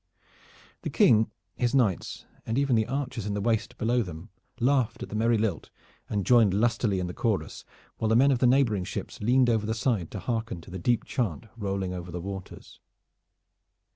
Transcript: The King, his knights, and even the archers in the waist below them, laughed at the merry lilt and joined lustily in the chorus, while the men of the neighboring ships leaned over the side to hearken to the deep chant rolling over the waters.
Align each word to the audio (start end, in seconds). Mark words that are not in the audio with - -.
The 0.81 0.89
King, 0.89 1.29
his 1.53 1.75
knights, 1.75 2.25
and 2.43 2.57
even 2.57 2.75
the 2.75 2.87
archers 2.87 3.27
in 3.27 3.35
the 3.35 3.39
waist 3.39 3.77
below 3.77 4.01
them, 4.01 4.29
laughed 4.59 5.03
at 5.03 5.09
the 5.09 5.15
merry 5.15 5.37
lilt 5.37 5.69
and 6.09 6.25
joined 6.25 6.55
lustily 6.55 6.97
in 6.99 7.05
the 7.05 7.13
chorus, 7.13 7.63
while 7.99 8.09
the 8.09 8.15
men 8.15 8.31
of 8.31 8.39
the 8.39 8.47
neighboring 8.47 8.83
ships 8.83 9.21
leaned 9.21 9.47
over 9.47 9.67
the 9.67 9.75
side 9.75 10.09
to 10.09 10.19
hearken 10.19 10.59
to 10.61 10.71
the 10.71 10.79
deep 10.79 11.03
chant 11.05 11.45
rolling 11.55 11.93
over 11.93 12.09
the 12.09 12.19
waters. 12.19 12.79